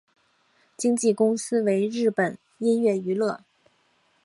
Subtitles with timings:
[0.75, 3.43] 经纪公司为日本音乐娱乐。